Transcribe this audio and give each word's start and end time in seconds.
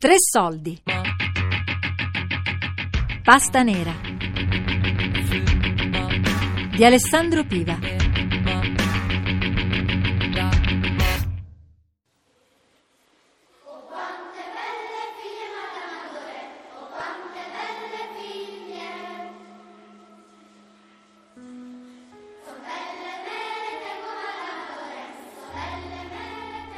Tre 0.00 0.14
soldi. 0.18 0.80
Pasta 3.22 3.62
nera. 3.62 3.92
Di 6.74 6.82
Alessandro 6.82 7.44
Piva. 7.44 7.99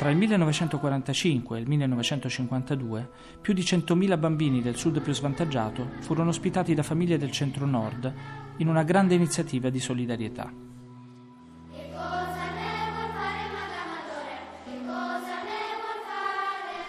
Tra 0.02 0.10
il 0.10 0.16
1945 0.16 1.56
e 1.56 1.60
il 1.60 1.68
1952 1.68 3.10
più 3.40 3.54
di 3.54 3.62
100.000 3.62 4.18
bambini 4.18 4.60
del 4.60 4.74
sud 4.74 5.00
più 5.00 5.12
svantaggiato 5.12 5.90
furono 6.00 6.30
ospitati 6.30 6.74
da 6.74 6.82
famiglie 6.82 7.18
del 7.18 7.30
centro-nord 7.30 8.12
in 8.56 8.66
una 8.66 8.82
grande 8.82 9.14
iniziativa 9.14 9.70
di 9.70 9.78
solidarietà. 9.78 10.52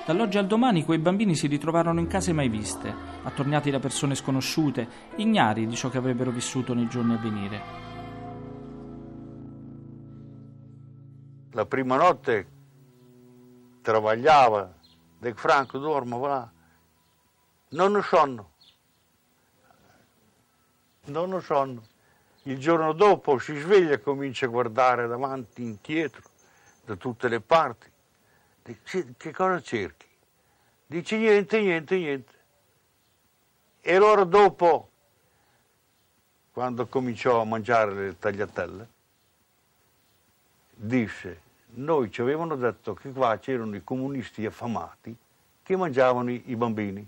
Dall'oggi 0.08 0.40
al 0.40 0.48
domani 0.48 0.84
quei 0.84 0.98
bambini 0.98 1.36
si 1.36 1.46
ritrovarono 1.46 2.00
in 2.00 2.08
case 2.08 2.34
mai 2.34 2.50
viste, 2.50 2.92
attorniati 3.22 3.70
da 3.70 3.78
persone 3.78 4.16
sconosciute, 4.16 4.88
ignari 5.18 5.68
di 5.68 5.76
ciò 5.76 5.88
che 5.90 6.00
avrebbero 6.00 6.32
vissuto 6.32 6.74
nei 6.74 6.88
giorni 6.88 7.14
a 7.14 7.18
venire. 7.18 7.62
La 11.52 11.68
prima 11.68 11.96
notte 11.96 12.53
travagliava, 13.84 14.74
dico 15.20 15.38
Franco 15.38 15.78
dormo, 15.78 16.18
va. 16.18 16.50
Non 17.70 17.92
ne 17.92 18.02
sonno. 18.02 18.52
Non 21.06 21.30
ne 21.30 21.42
sonno. 21.42 21.84
Il 22.44 22.58
giorno 22.58 22.94
dopo 22.94 23.38
si 23.38 23.56
sveglia 23.56 23.94
e 23.94 24.02
comincia 24.02 24.48
a 24.48 24.50
guardare 24.50 25.08
davanti, 25.08 25.62
indietro, 25.62 26.24
da 26.84 26.96
tutte 26.96 27.28
le 27.28 27.40
parti. 27.40 27.92
Dice, 28.64 29.14
che 29.18 29.32
cosa 29.32 29.62
cerchi? 29.62 30.08
Dice 30.86 31.18
niente, 31.18 31.60
niente, 31.60 31.98
niente. 31.98 32.42
E 33.82 33.96
allora 33.96 34.24
dopo, 34.24 34.90
quando 36.52 36.88
cominciò 36.88 37.42
a 37.42 37.46
mangiare 37.46 37.94
le 37.94 38.18
tagliatelle, 38.18 38.88
disse, 40.70 41.42
noi 41.76 42.12
ci 42.12 42.22
avevano 42.22 42.56
detto 42.56 42.94
che 42.94 43.12
qua 43.12 43.38
c'erano 43.40 43.76
i 43.76 43.84
comunisti 43.84 44.46
affamati 44.46 45.16
che 45.64 45.78
mangiavano 45.78 46.30
i, 46.30 46.56
bambini. 46.56 47.08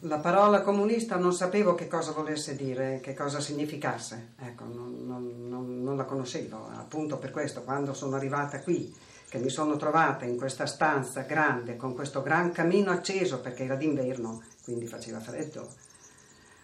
La 0.00 0.18
parola 0.18 0.60
comunista 0.60 1.16
non 1.16 1.32
sapevo 1.32 1.74
che 1.74 1.86
cosa 1.86 2.12
volesse 2.12 2.56
dire, 2.56 3.00
che 3.00 3.14
cosa 3.14 3.40
significasse, 3.40 4.32
ecco, 4.38 4.64
non, 4.64 5.06
non, 5.06 5.48
non, 5.48 5.82
non, 5.82 5.96
la 5.96 6.04
conoscevo, 6.04 6.68
appunto 6.76 7.16
per 7.16 7.30
questo, 7.30 7.62
quando 7.62 7.94
sono 7.94 8.16
arrivata 8.16 8.60
qui, 8.60 8.92
che 9.28 9.38
mi 9.38 9.48
sono 9.48 9.76
trovata 9.76 10.24
in 10.24 10.36
questa 10.36 10.66
stanza 10.66 11.22
grande, 11.22 11.76
con 11.76 11.94
questo 11.94 12.22
gran 12.22 12.52
camino 12.52 12.90
acceso, 12.90 13.40
perché 13.40 13.64
era 13.64 13.76
d'inverno, 13.76 14.42
quindi 14.64 14.86
faceva 14.86 15.20
freddo, 15.20 15.68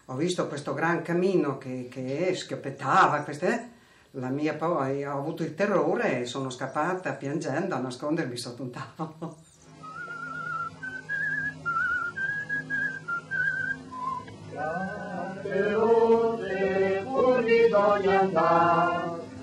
ho 0.05 0.15
visto 0.15 0.47
questo 0.47 0.73
gran 0.73 1.01
camino 1.01 1.57
che, 1.57 1.87
che 1.89 2.35
schioppettava, 2.35 3.21
queste, 3.21 3.69
la 4.11 4.29
mia 4.29 4.55
poi, 4.55 5.05
ho 5.05 5.17
avuto 5.17 5.43
il 5.43 5.55
terrore 5.55 6.21
e 6.21 6.25
sono 6.25 6.49
scappata 6.49 7.13
piangendo 7.13 7.75
a 7.75 7.79
nascondermi 7.79 8.35
sotto 8.35 8.63
un 8.63 8.71
tavolo. 8.71 9.37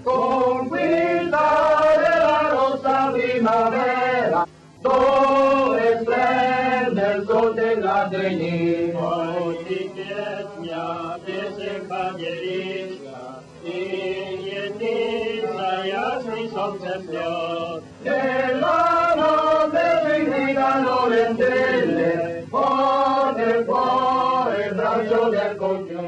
con 0.03 0.69
guidare 0.69 2.19
la 2.19 2.49
rossa 2.51 3.11
primavera 3.13 4.47
dove 4.81 5.99
splende 6.01 7.15
il 7.15 7.25
sol 7.27 7.55
della 7.55 8.07
Drenina 8.11 8.68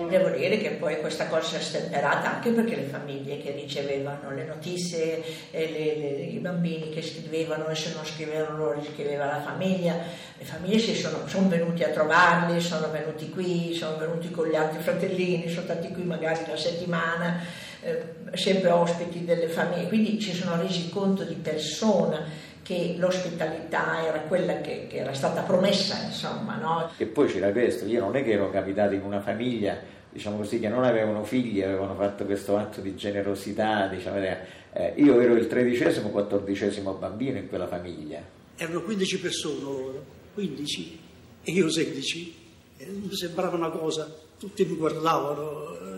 Devo 0.08 0.30
dire 0.30 0.58
che 0.58 0.70
poi 0.70 0.98
questa 1.00 1.26
cosa 1.26 1.42
si 1.42 1.56
è 1.56 1.60
stemperata 1.60 2.36
anche 2.36 2.50
perché 2.50 2.76
le 2.76 2.84
famiglie 2.84 3.38
che 3.38 3.52
ricevevano 3.52 4.30
le 4.34 4.44
notizie, 4.44 5.22
eh, 5.50 5.70
le, 5.70 5.96
le, 5.98 6.22
i 6.24 6.38
bambini 6.38 6.90
che 6.90 7.02
scrivevano 7.02 7.68
e 7.68 7.74
se 7.74 7.92
non 7.94 8.04
scrivevano 8.04 8.56
loro 8.56 8.82
scriveva 8.82 9.26
la 9.26 9.40
famiglia, 9.40 9.94
le 10.36 10.44
famiglie 10.44 10.78
si 10.78 10.94
sono, 10.94 11.26
sono 11.26 11.48
venuti 11.48 11.84
a 11.84 11.90
trovarli, 11.90 12.60
sono 12.60 12.90
venuti 12.90 13.28
qui, 13.28 13.74
sono 13.74 13.96
venuti 13.98 14.30
con 14.30 14.48
gli 14.48 14.54
altri 14.54 14.82
fratellini, 14.82 15.48
sono 15.48 15.64
stati 15.64 15.92
qui 15.92 16.02
magari 16.02 16.40
una 16.46 16.56
settimana, 16.56 17.40
eh, 17.82 18.36
sempre 18.36 18.70
ospiti 18.70 19.24
delle 19.24 19.48
famiglie, 19.48 19.88
quindi 19.88 20.18
ci 20.20 20.32
sono 20.32 20.60
resi 20.60 20.88
conto 20.88 21.24
di 21.24 21.34
persona 21.34 22.24
che 22.62 22.94
l'ospitalità 22.98 24.04
era 24.04 24.20
quella 24.20 24.60
che, 24.60 24.86
che 24.88 24.98
era 24.98 25.12
stata 25.12 25.42
promessa, 25.42 26.02
insomma. 26.04 26.56
No? 26.56 26.90
E 26.96 27.06
poi 27.06 27.28
c'era 27.28 27.50
questo, 27.50 27.86
io 27.86 28.00
non 28.00 28.14
è 28.16 28.22
che 28.22 28.32
ero 28.32 28.50
capitato 28.50 28.94
in 28.94 29.02
una 29.02 29.20
famiglia 29.20 29.98
diciamo 30.12 30.38
così, 30.38 30.58
che 30.58 30.68
non 30.68 30.84
avevano 30.84 31.24
figli, 31.24 31.62
avevano 31.62 31.94
fatto 31.94 32.24
questo 32.24 32.56
atto 32.56 32.80
di 32.80 32.96
generosità, 32.96 33.86
diciamo, 33.86 34.18
eh, 34.18 34.92
io 34.96 35.20
ero 35.20 35.34
il 35.34 35.46
tredicesimo, 35.46 36.08
quattordicesimo 36.08 36.94
bambino 36.94 37.38
in 37.38 37.48
quella 37.48 37.68
famiglia. 37.68 38.20
Erano 38.56 38.82
15 38.82 39.20
persone 39.20 39.60
loro, 39.60 40.04
15, 40.34 40.98
e 41.44 41.52
io 41.52 41.70
16, 41.70 42.34
e 42.76 42.86
mi 42.86 43.14
sembrava 43.14 43.56
una 43.56 43.70
cosa, 43.70 44.12
tutti 44.38 44.64
mi 44.64 44.76
guardavano, 44.76 45.76
eh, 45.76 45.89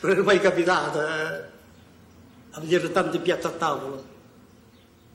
non 0.00 0.12
era 0.12 0.22
mai 0.22 0.40
capitato 0.40 1.00
eh, 1.00 1.44
a 2.50 2.60
vedere 2.60 2.90
tanti 2.90 3.18
piatti 3.18 3.46
a 3.46 3.50
tavola, 3.50 4.02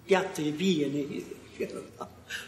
piatti 0.03 0.51
pieni, 0.51 1.25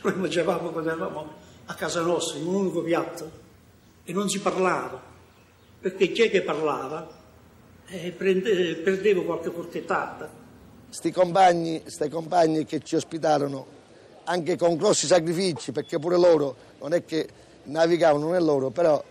noi 0.04 0.16
mangiavamo 0.16 0.70
quando 0.70 0.90
eravamo 0.90 1.34
a 1.66 1.74
casa 1.74 2.02
nostra 2.02 2.40
in 2.40 2.48
un 2.48 2.56
unico 2.56 2.82
piatto 2.82 3.32
e 4.04 4.14
non 4.14 4.30
si 4.30 4.40
parlava. 4.40 5.02
Perché 5.80 6.12
chi 6.12 6.24
è 6.24 6.30
che 6.30 6.42
parlava? 6.42 7.08
Eh, 7.88 8.12
prende, 8.12 8.76
perdevo 8.76 9.24
qualche 9.24 9.50
porchettata. 9.50 10.30
Sti 10.90 11.12
compagni, 11.12 11.82
sti 11.86 12.10
compagni 12.10 12.66
che 12.66 12.82
ci 12.84 12.96
ospitarono 12.96 13.76
anche 14.26 14.58
con 14.58 14.76
grossi 14.76 15.08
sacrifici, 15.08 15.72
perché 15.72 16.00
pure 16.00 16.18
loro 16.18 16.56
non 16.80 16.94
è 16.94 17.06
che 17.06 17.28
navigavano 17.64 18.32
né 18.32 18.40
loro, 18.40 18.70
però 18.70 19.02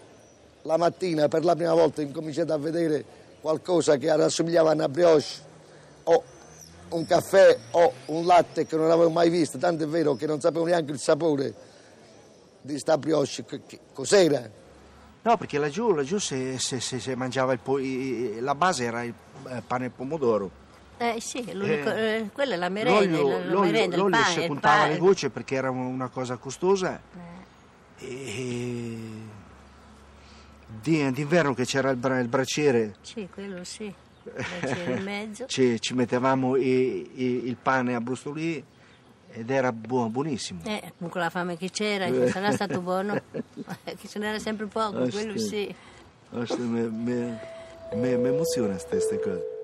la 0.66 0.77
mattina 0.77 1.28
per 1.28 1.44
la 1.44 1.54
prima 1.54 1.72
volta 1.72 2.03
incominciate 2.03 2.53
a 2.53 2.59
vedere 2.59 3.04
qualcosa 3.41 3.97
che 3.97 4.15
rassomigliava 4.15 4.71
a 4.71 4.75
una 4.75 4.88
brioche 4.88 5.25
o 6.04 6.22
un 6.88 7.06
caffè 7.06 7.56
o 7.71 7.93
un 8.06 8.27
latte 8.27 8.66
che 8.66 8.77
non 8.77 8.91
avevo 8.91 9.10
mai 9.10 9.31
visto, 9.31 9.59
tanto 9.59 9.84
è 9.84 9.87
vero 9.87 10.15
che 10.15 10.27
non 10.27 10.41
sapevo 10.41 10.65
neanche 10.66 10.93
il 10.93 10.99
sapore 10.99 11.54
di 12.60 12.78
sta 12.78 12.99
brioche, 12.99 13.44
cos'era. 13.93 14.49
No, 15.22 15.37
perché 15.37 15.59
laggiù, 15.59 15.93
laggiù 15.93 16.19
se, 16.19 16.59
se, 16.59 16.81
se, 16.81 17.00
se 17.00 17.15
mangiava 17.16 17.53
il 17.53 17.59
po- 17.60 17.78
la 17.78 18.54
base 18.54 18.84
era 18.84 19.03
il 19.03 19.15
pane 19.66 19.87
e 19.87 19.91
pomodoro. 19.91 20.65
Eh 20.98 21.16
sì, 21.21 21.45
eh, 21.45 21.53
eh, 21.53 22.30
quella 22.33 22.54
è 22.54 22.57
la 22.57 22.68
merenda, 22.68 23.18
l'olio, 23.18 23.28
la, 23.28 23.39
la 23.39 23.45
l'olio, 23.45 23.60
merenda, 23.60 23.97
l'olio 23.97 24.16
il 24.16 24.22
pane, 24.24 24.41
si 24.41 24.47
puntava 24.47 24.86
le 24.86 24.98
gocce 24.98 25.30
perché 25.30 25.54
era 25.57 25.71
una 25.71 26.09
cosa 26.09 26.36
costosa. 26.36 27.01
Eh. 27.98 28.07
E 28.07 29.26
d'inverno 30.81 31.55
che 31.55 31.65
c'era 31.65 31.91
il, 31.91 31.97
bra- 31.97 32.19
il 32.21 32.28
braciere. 32.28 32.95
Sì, 33.03 33.28
quello 33.33 33.65
sì, 33.65 33.84
il 33.84 33.93
braciere 34.61 34.95
in 34.97 35.03
mezzo. 35.03 35.47
ci, 35.49 35.81
ci 35.81 35.95
mettevamo 35.95 36.57
i, 36.57 37.11
i, 37.15 37.47
il 37.47 37.57
pane 37.57 37.95
a 37.95 38.01
brustolì 38.01 38.63
ed 39.33 39.51
era 39.51 39.73
buono, 39.73 40.09
buonissimo. 40.11 40.63
Eh, 40.65 40.93
con 40.99 41.11
la 41.21 41.31
fame 41.31 41.57
che 41.57 41.71
c'era, 41.71 42.07
che 42.11 42.28
sarà 42.31 42.53
stato 42.53 42.81
buono, 42.81 43.21
che 43.84 44.09
ce 44.09 44.19
n'era 44.19 44.39
sempre 44.39 44.67
poco, 44.67 44.99
Ah, 45.03 45.09
quello 45.11 45.37
sì. 45.39 45.49
sì. 45.49 45.75
Mi 47.95 48.11
emoziona 48.11 48.77
queste 48.77 49.21
cose. 49.21 49.55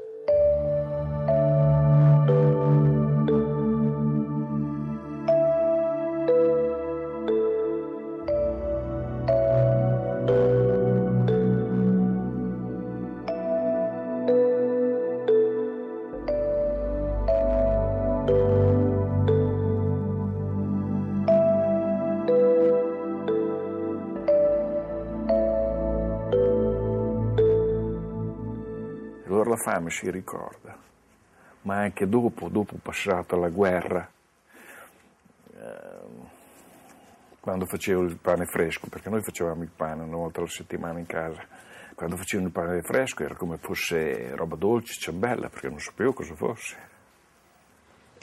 Allora 29.27 29.51
la 29.51 29.57
fame 29.57 29.91
si 29.91 30.09
ricorda, 30.09 30.77
ma 31.63 31.79
anche 31.79 32.07
dopo, 32.07 32.49
dopo 32.49 32.77
passata 32.81 33.35
la 33.37 33.49
guerra, 33.49 34.09
ehm, 35.55 36.29
quando 37.41 37.67
facevo 37.67 38.03
il 38.03 38.19
pane 38.19 38.45
fresco, 38.45 38.89
perché 38.89 39.09
noi 39.09 39.23
facevamo 39.23 39.65
il 39.65 39.71
pane 39.75 40.05
una 40.05 40.17
volta 40.17 40.39
alla 40.39 40.49
settimana 40.49 41.01
in 41.01 41.07
casa, 41.07 41.45
quando 41.97 42.17
facevano 42.17 42.49
il 42.49 42.55
pane 42.55 42.83
fresco 42.83 43.25
era 43.25 43.35
come 43.35 43.57
fosse 43.57 44.37
roba 44.37 44.55
dolce, 44.55 45.01
ciambella, 45.01 45.49
perché 45.49 45.69
non 45.69 45.81
sapevo 45.81 46.13
cosa 46.13 46.37
fosse. 46.37 46.92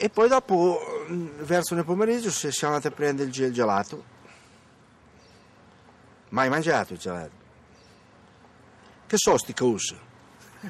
E 0.02 0.08
poi 0.08 0.28
dopo, 0.28 0.80
mh, 1.08 1.42
verso 1.42 1.74
nel 1.74 1.84
pomeriggio, 1.84 2.30
si- 2.30 2.50
siamo 2.50 2.72
andati 2.72 2.90
a 2.90 2.96
prendere 2.96 3.28
il 3.28 3.34
gel 3.34 3.52
gelato. 3.52 4.02
Mai 6.30 6.48
mangiato 6.48 6.94
il 6.94 6.98
gelato? 6.98 7.30
Che 9.06 9.16
so 9.18 9.36
sti 9.36 9.52
cose? 9.52 9.96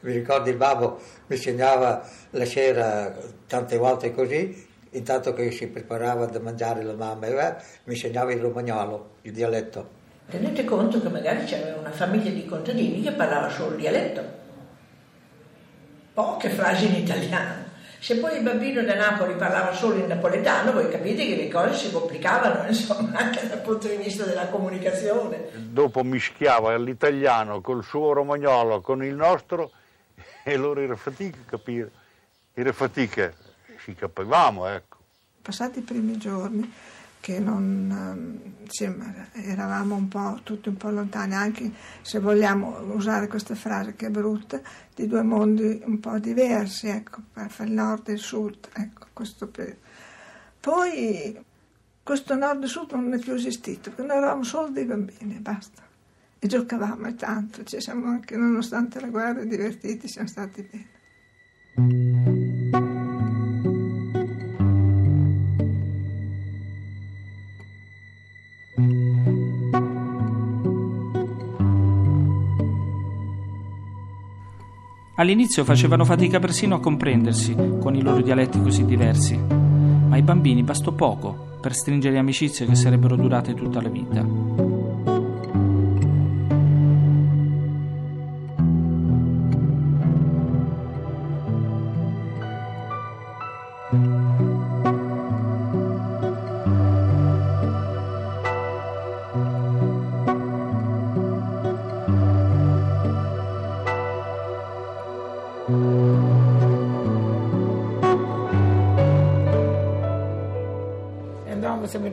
Mi 0.00 0.12
ricordo 0.12 0.48
il 0.48 0.56
babbo 0.56 1.00
mi 1.26 1.36
segnava 1.36 2.02
la 2.30 2.44
sera 2.46 3.14
tante 3.46 3.76
volte 3.76 4.12
così, 4.12 4.66
intanto 4.90 5.34
che 5.34 5.50
si 5.50 5.66
preparava 5.66 6.24
da 6.26 6.40
mangiare 6.40 6.82
la 6.82 6.94
mamma, 6.94 7.26
eh, 7.26 7.56
mi 7.84 7.96
segnava 7.96 8.32
il 8.32 8.40
romagnolo, 8.40 9.16
il 9.22 9.32
dialetto. 9.32 9.90
Tenete 10.30 10.64
conto 10.64 11.00
che 11.00 11.08
magari 11.10 11.44
c'era 11.44 11.78
una 11.78 11.90
famiglia 11.90 12.30
di 12.30 12.46
contadini 12.46 13.02
che 13.02 13.12
parlava 13.12 13.50
solo 13.50 13.74
il 13.74 13.80
dialetto, 13.80 14.22
poche 16.16 16.48
frasi 16.48 16.86
in 16.86 16.94
italiano. 16.94 17.64
Se 17.98 18.16
poi 18.16 18.38
il 18.38 18.42
bambino 18.42 18.82
da 18.82 18.94
Napoli 18.94 19.34
parlava 19.34 19.74
solo 19.74 19.96
in 19.96 20.06
napoletano, 20.06 20.72
voi 20.72 20.88
capite 20.88 21.26
che 21.26 21.36
le 21.36 21.48
cose 21.48 21.74
si 21.74 21.92
complicavano, 21.92 22.64
insomma, 22.72 23.18
anche 23.18 23.46
dal 23.46 23.60
punto 23.60 23.86
di 23.86 23.96
vista 23.96 24.24
della 24.24 24.46
comunicazione. 24.46 25.50
Dopo 25.52 26.02
mischiava 26.02 26.74
l'italiano 26.78 27.60
col 27.60 27.84
suo 27.84 28.14
romagnolo 28.14 28.80
con 28.80 29.04
il 29.04 29.14
nostro 29.14 29.72
e 30.42 30.54
allora 30.54 30.80
era 30.80 30.96
fatica 30.96 31.36
a 31.36 31.50
capire. 31.50 31.90
Era 32.54 32.72
fatica, 32.72 33.30
ci 33.84 33.94
capivamo, 33.94 34.68
ecco. 34.68 34.96
Passati 35.42 35.80
i 35.80 35.82
primi 35.82 36.16
giorni 36.16 36.72
che 37.26 37.40
non, 37.40 37.90
ehm, 37.90 38.40
insomma, 38.62 39.12
eravamo 39.32 39.96
un 39.96 40.06
po', 40.06 40.38
tutti 40.44 40.68
un 40.68 40.76
po' 40.76 40.90
lontani, 40.90 41.34
anche 41.34 41.72
se 42.00 42.20
vogliamo 42.20 42.78
usare 42.92 43.26
questa 43.26 43.56
frase 43.56 43.96
che 43.96 44.06
è 44.06 44.10
brutta, 44.10 44.60
di 44.94 45.08
due 45.08 45.22
mondi 45.22 45.82
un 45.86 45.98
po' 45.98 46.20
diversi, 46.20 46.86
ecco, 46.86 47.22
fra 47.32 47.64
il 47.64 47.72
nord 47.72 48.10
e 48.10 48.12
il 48.12 48.20
sud, 48.20 48.68
ecco, 48.72 49.06
questo 49.12 49.48
periodo. 49.48 49.80
Poi 50.60 51.36
questo 52.00 52.36
nord 52.36 52.62
e 52.62 52.68
sud 52.68 52.92
non 52.92 53.12
è 53.12 53.18
più 53.18 53.32
esistito, 53.32 53.90
perché 53.90 54.06
noi 54.06 54.18
eravamo 54.18 54.44
solo 54.44 54.68
dei 54.68 54.84
bambini, 54.84 55.40
basta. 55.40 55.82
E 56.38 56.46
giocavamo 56.46 57.08
e 57.08 57.16
tanto, 57.16 57.64
ci 57.64 57.80
siamo 57.80 58.06
anche, 58.06 58.36
nonostante 58.36 59.00
la 59.00 59.08
guerra, 59.08 59.42
divertiti, 59.42 60.06
siamo 60.06 60.28
stati 60.28 60.62
bene. 61.74 62.85
All'inizio 75.18 75.64
facevano 75.64 76.04
fatica 76.04 76.38
persino 76.38 76.74
a 76.74 76.80
comprendersi 76.80 77.54
con 77.54 77.94
i 77.94 78.02
loro 78.02 78.20
dialetti 78.20 78.60
così 78.60 78.84
diversi, 78.84 79.34
ma 79.34 80.14
ai 80.14 80.20
bambini 80.20 80.62
bastò 80.62 80.92
poco 80.92 81.56
per 81.58 81.74
stringere 81.74 82.18
amicizie 82.18 82.66
che 82.66 82.74
sarebbero 82.74 83.16
durate 83.16 83.54
tutta 83.54 83.80
la 83.80 83.88
vita. 83.88 84.65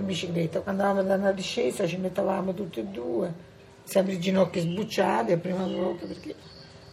In 0.04 0.06
bicicletta, 0.06 0.60
quando 0.60 0.84
andavamo 0.84 1.08
da 1.08 1.16
una 1.16 1.32
discesa 1.32 1.88
ci 1.88 1.98
mettevamo 1.98 2.54
tutti 2.54 2.82
e 2.82 2.84
due, 2.84 3.34
sempre 3.84 4.14
i 4.14 4.20
ginocchi 4.20 4.60
sbucciati 4.60 5.32
a 5.32 5.38
prima 5.38 5.66
volta 5.66 6.06
perché 6.06 6.36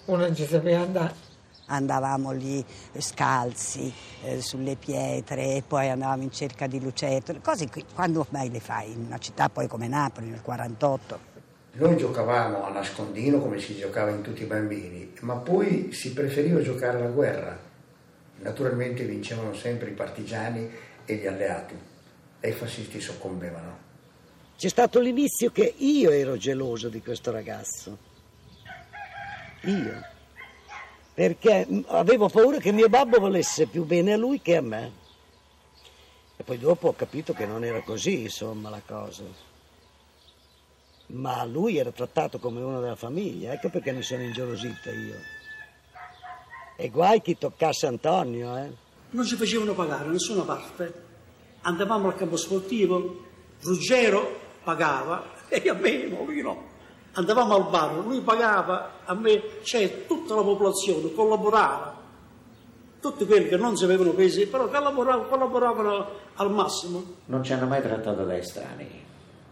uno 0.07 0.23
non 0.23 0.35
ci 0.35 0.47
sapeva 0.47 0.83
andare. 0.83 1.29
Andavamo 1.67 2.33
lì 2.33 2.65
scalzi 2.99 3.93
eh, 4.25 4.41
sulle 4.41 4.75
pietre 4.75 5.57
e 5.57 5.63
poi 5.67 5.89
andavamo 5.89 6.23
in 6.23 6.33
cerca 6.33 6.67
di 6.67 6.81
lucertole, 6.81 7.41
cose 7.41 7.69
che 7.69 7.85
quando 7.95 8.27
mai 8.31 8.51
le 8.51 8.59
fai 8.59 8.93
in 8.93 9.05
una 9.07 9.19
città 9.19 9.49
poi 9.49 9.69
come 9.69 9.87
Napoli 9.87 10.31
nel 10.31 10.43
48. 10.43 11.29
Noi 11.73 11.97
giocavamo 11.97 12.65
a 12.65 12.71
nascondino 12.71 13.39
come 13.39 13.61
si 13.61 13.77
giocava 13.77 14.11
in 14.11 14.23
tutti 14.23 14.43
i 14.43 14.47
bambini, 14.47 15.13
ma 15.21 15.37
poi 15.37 15.93
si 15.93 16.13
preferiva 16.13 16.61
giocare 16.61 16.99
alla 16.99 17.11
guerra. 17.11 17.57
Naturalmente 18.39 19.05
vincevano 19.05 19.55
sempre 19.55 19.91
i 19.91 19.93
partigiani 19.93 20.69
e 21.05 21.15
gli 21.15 21.27
alleati 21.27 21.89
e 22.41 22.49
i 22.49 22.53
fascisti 22.53 23.01
soccombevano. 23.01 23.89
C'è 24.57 24.69
stato 24.69 25.01
l'inizio 25.01 25.51
che 25.53 25.75
io 25.79 26.11
ero 26.11 26.37
geloso 26.37 26.89
di 26.89 27.01
questo 27.01 27.31
ragazzo. 27.31 27.97
Io. 29.63 30.03
Perché 31.15 31.67
avevo 31.89 32.29
paura 32.29 32.59
che 32.59 32.73
mio 32.73 32.89
babbo 32.89 33.19
volesse 33.19 33.67
più 33.67 33.85
bene 33.85 34.15
a 34.15 34.17
lui 34.17 34.41
che 34.41 34.57
a 34.57 34.63
me. 34.63 34.93
E 36.37 36.43
poi 36.43 36.59
dopo 36.59 36.89
ho 36.89 36.95
capito 36.95 37.33
che 37.33 37.47
non 37.47 37.65
era 37.65 37.83
così, 37.83 38.23
insomma, 38.23 38.71
la 38.71 38.83
cosa. 38.85 39.25
Ma 41.07 41.45
lui 41.45 41.77
era 41.77 41.91
trattato 41.91 42.39
come 42.39 42.61
uno 42.61 42.81
della 42.81 42.97
famiglia, 42.97 43.53
ecco 43.53 43.69
perché 43.69 43.93
mi 43.93 44.03
sono 44.03 44.23
ingelosita 44.23 44.91
io. 44.91 45.17
E 46.77 46.89
guai 46.89 47.21
chi 47.21 47.37
toccasse 47.37 47.87
Antonio, 47.87 48.57
eh. 48.57 48.73
Non 49.11 49.25
ci 49.27 49.37
facevano 49.37 49.75
pagare 49.75 50.05
da 50.05 50.11
nessuna 50.11 50.43
parte. 50.43 51.09
Andavamo 51.63 52.09
al 52.09 52.15
campo 52.15 52.37
sportivo, 52.37 53.19
Ruggero 53.63 54.39
pagava 54.65 55.25
e 55.49 55.69
a 55.69 55.75
me, 55.75 55.99
poverino. 56.09 56.69
Andavamo 57.13 57.55
al 57.57 57.69
bar, 57.69 58.07
lui 58.07 58.21
pagava, 58.21 59.01
a 59.05 59.15
me, 59.15 59.43
cioè 59.63 60.07
tutta 60.07 60.35
la 60.37 60.43
popolazione 60.43 61.13
collaborava. 61.13 61.99
Tutti 63.01 63.27
quelli 63.27 63.49
che 63.49 63.57
non 63.57 63.77
si 63.77 63.85
avevano 63.85 64.13
pesi, 64.13 64.47
però 64.47 64.69
collaboravano, 64.69 65.27
collaboravano 65.27 66.07
al 66.35 66.51
massimo. 66.53 67.03
Non 67.27 67.43
ci 67.43 67.53
hanno 67.53 67.67
mai 67.67 67.83
trattato 67.83 68.25
da 68.25 68.37
estranei, 68.37 69.03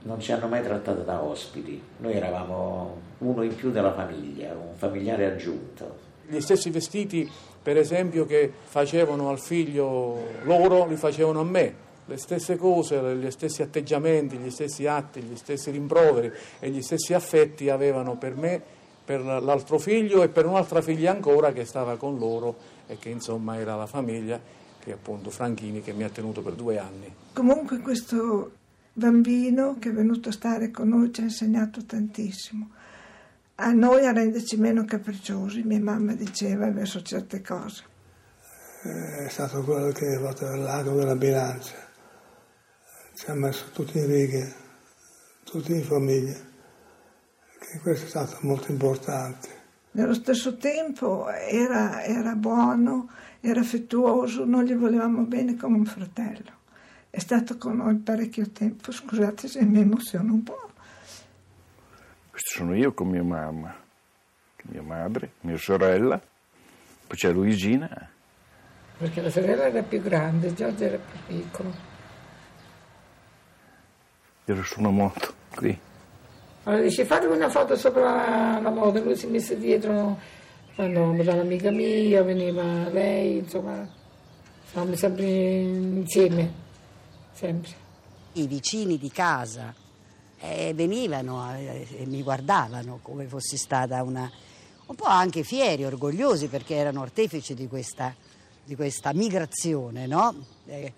non 0.02 0.20
ci 0.20 0.32
hanno 0.32 0.46
mai 0.46 0.62
trattato 0.62 1.02
da 1.02 1.22
ospiti. 1.22 1.82
Noi 1.98 2.12
eravamo 2.12 3.00
uno 3.18 3.42
in 3.42 3.54
più 3.56 3.70
della 3.70 3.92
famiglia, 3.92 4.52
un 4.52 4.76
familiare 4.76 5.26
aggiunto. 5.26 6.06
Gli 6.28 6.40
stessi 6.40 6.70
vestiti, 6.70 7.28
per 7.60 7.76
esempio, 7.76 8.24
che 8.24 8.52
facevano 8.64 9.30
al 9.30 9.40
figlio 9.40 10.18
loro, 10.42 10.86
li 10.86 10.96
facevano 10.96 11.40
a 11.40 11.44
me. 11.44 11.86
Le 12.08 12.16
stesse 12.16 12.56
cose, 12.56 13.16
gli 13.16 13.30
stessi 13.30 13.60
atteggiamenti, 13.60 14.38
gli 14.38 14.48
stessi 14.48 14.86
atti, 14.86 15.20
gli 15.20 15.36
stessi 15.36 15.70
rimproveri 15.70 16.32
e 16.58 16.70
gli 16.70 16.80
stessi 16.80 17.12
affetti 17.12 17.68
avevano 17.68 18.16
per 18.16 18.34
me, 18.34 18.62
per 19.04 19.20
l'altro 19.20 19.78
figlio 19.78 20.22
e 20.22 20.30
per 20.30 20.46
un'altra 20.46 20.80
figlia 20.80 21.10
ancora 21.10 21.52
che 21.52 21.66
stava 21.66 21.98
con 21.98 22.16
loro 22.16 22.56
e 22.86 22.96
che 22.96 23.10
insomma 23.10 23.58
era 23.58 23.76
la 23.76 23.84
famiglia, 23.84 24.40
che 24.78 24.90
è 24.90 24.94
appunto 24.94 25.28
Franchini, 25.28 25.82
che 25.82 25.92
mi 25.92 26.02
ha 26.02 26.08
tenuto 26.08 26.40
per 26.40 26.54
due 26.54 26.78
anni. 26.78 27.14
Comunque 27.34 27.80
questo 27.80 28.52
bambino 28.94 29.76
che 29.78 29.90
è 29.90 29.92
venuto 29.92 30.30
a 30.30 30.32
stare 30.32 30.70
con 30.70 30.88
noi 30.88 31.12
ci 31.12 31.20
ha 31.20 31.24
insegnato 31.24 31.84
tantissimo. 31.84 32.70
A 33.56 33.70
noi 33.72 34.06
a 34.06 34.12
renderci 34.12 34.56
meno 34.56 34.86
capricciosi, 34.86 35.62
mia 35.62 35.78
mamma 35.78 36.14
diceva 36.14 36.70
verso 36.70 37.02
certe 37.02 37.42
cose. 37.42 37.84
È 38.82 39.28
stato 39.28 39.62
quello 39.62 39.92
che 39.92 40.14
ha 40.14 40.20
fatto 40.20 40.46
il 40.46 40.62
lago 40.62 40.94
della 40.94 41.16
bilancia. 41.16 41.87
Ci 43.18 43.28
ha 43.32 43.34
messo 43.34 43.70
tutti 43.72 43.98
in 43.98 44.06
righe, 44.06 44.54
tutti 45.42 45.72
in 45.72 45.82
famiglia. 45.82 46.36
Che 47.58 47.78
questo 47.80 48.04
è 48.04 48.08
stato 48.08 48.38
molto 48.42 48.70
importante. 48.70 49.48
Nello 49.90 50.14
stesso 50.14 50.56
tempo 50.56 51.28
era, 51.28 52.04
era 52.04 52.36
buono, 52.36 53.10
era 53.40 53.58
affettuoso, 53.58 54.44
noi 54.44 54.68
gli 54.68 54.74
volevamo 54.74 55.22
bene 55.22 55.56
come 55.56 55.78
un 55.78 55.84
fratello. 55.84 56.52
È 57.10 57.18
stato 57.18 57.58
con 57.58 57.78
noi 57.78 57.96
parecchio 57.96 58.50
tempo, 58.50 58.92
scusate 58.92 59.48
se 59.48 59.64
mi 59.64 59.80
emoziono 59.80 60.34
un 60.34 60.42
po'. 60.44 60.70
Questo 62.30 62.58
sono 62.58 62.76
io 62.76 62.92
con 62.92 63.08
mia 63.08 63.24
mamma, 63.24 63.74
mia 64.70 64.82
madre, 64.82 65.32
mia 65.40 65.58
sorella, 65.58 66.22
poi 67.04 67.16
c'è 67.16 67.32
Luigina. 67.32 68.10
Perché 68.96 69.20
la 69.20 69.30
sorella 69.30 69.64
era 69.64 69.82
più 69.82 70.00
grande, 70.00 70.54
Giorgio 70.54 70.84
era 70.84 70.98
più 70.98 71.18
piccolo. 71.26 71.96
Io 74.48 74.64
sono 74.64 74.90
molto 74.90 75.34
qui. 75.54 75.78
Allora 76.62 76.82
dice 76.82 77.04
fatemi 77.04 77.34
una 77.36 77.50
foto 77.50 77.76
sopra 77.76 78.58
la 78.58 78.70
moto, 78.70 79.02
lui 79.02 79.14
si 79.14 79.26
è 79.26 79.28
messo 79.28 79.54
dietro 79.54 80.18
quando 80.74 81.10
veniva 81.10 81.34
l'amica 81.34 81.70
mia, 81.70 82.22
veniva 82.22 82.88
lei, 82.88 83.38
insomma, 83.38 83.86
stavamo 84.68 84.96
sempre 84.96 85.26
insieme, 85.26 86.52
sempre. 87.32 87.70
I 88.34 88.46
vicini 88.46 88.96
di 88.96 89.10
casa 89.10 89.74
eh, 90.38 90.72
venivano 90.74 91.54
eh, 91.54 91.86
e 91.98 92.06
mi 92.06 92.22
guardavano 92.22 93.00
come 93.02 93.26
fossi 93.26 93.58
stata 93.58 94.02
una... 94.02 94.30
un 94.86 94.94
po' 94.94 95.04
anche 95.04 95.42
fieri, 95.42 95.84
orgogliosi 95.84 96.48
perché 96.48 96.74
erano 96.74 97.02
artefici 97.02 97.52
di 97.52 97.66
questa, 97.68 98.14
di 98.64 98.74
questa 98.76 99.12
migrazione, 99.12 100.06
no? 100.06 100.34
Eh, 100.66 100.92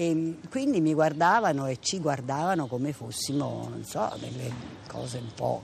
e 0.00 0.36
quindi 0.48 0.80
mi 0.80 0.94
guardavano 0.94 1.66
e 1.66 1.76
ci 1.78 2.00
guardavano 2.00 2.66
come 2.66 2.94
fossimo, 2.94 3.66
non 3.68 3.84
so, 3.84 4.10
delle 4.18 4.50
cose 4.86 5.18
un 5.18 5.30
po' 5.34 5.62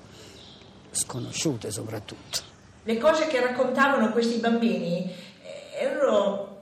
sconosciute 0.90 1.70
soprattutto. 1.70 2.40
Le 2.82 2.98
cose 2.98 3.28
che 3.28 3.40
raccontavano 3.40 4.12
questi 4.12 4.36
bambini 4.36 5.10
eh, 5.10 5.82
erano 5.82 6.58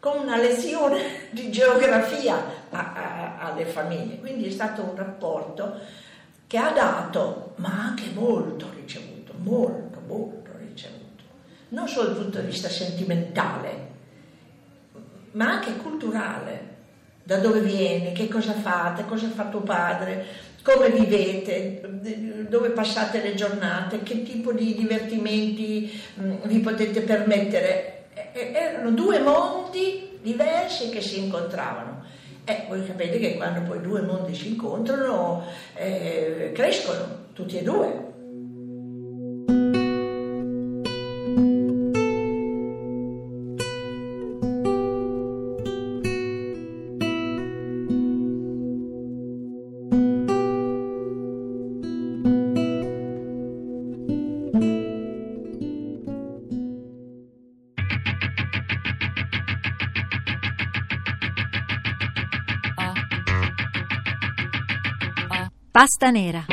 come 0.00 0.18
una 0.18 0.36
lezione 0.36 1.30
di 1.32 1.50
geografia 1.50 2.44
a, 2.68 2.92
a, 2.92 3.38
alle 3.38 3.64
famiglie, 3.64 4.18
quindi 4.20 4.44
è 4.44 4.50
stato 4.50 4.82
un 4.82 4.94
rapporto 4.94 5.80
che 6.46 6.58
ha 6.58 6.72
dato, 6.72 7.54
ma 7.56 7.70
anche 7.86 8.10
molto 8.12 8.66
ricevuto, 8.74 9.32
molto, 9.38 9.98
molto 10.06 10.50
ricevuto, 10.58 11.24
non 11.70 11.88
solo 11.88 12.08
dal 12.08 12.18
punto 12.18 12.40
di 12.40 12.46
vista 12.48 12.68
sentimentale, 12.68 13.86
ma 15.30 15.52
anche 15.52 15.74
culturale 15.76 16.76
da 17.28 17.36
dove 17.36 17.60
vieni, 17.60 18.12
che 18.12 18.26
cosa 18.26 18.54
fate, 18.54 19.04
cosa 19.04 19.28
fa 19.28 19.48
tuo 19.48 19.60
padre, 19.60 20.24
come 20.62 20.88
vivete, 20.88 21.82
dove 22.48 22.70
passate 22.70 23.20
le 23.20 23.34
giornate, 23.34 24.02
che 24.02 24.22
tipo 24.22 24.54
di 24.54 24.74
divertimenti 24.74 25.92
vi 26.44 26.58
potete 26.60 27.02
permettere. 27.02 28.06
Erano 28.32 28.92
due 28.92 29.18
mondi 29.18 30.18
diversi 30.22 30.88
che 30.88 31.02
si 31.02 31.22
incontravano. 31.22 32.02
E 32.46 32.64
voi 32.66 32.82
sapete 32.86 33.18
che 33.18 33.36
quando 33.36 33.60
poi 33.60 33.82
due 33.82 34.00
mondi 34.00 34.34
si 34.34 34.48
incontrano 34.48 35.44
eh, 35.74 36.52
crescono 36.54 37.26
tutti 37.34 37.58
e 37.58 37.62
due. 37.62 38.06
Pasta 65.78 66.10
nera 66.10 66.44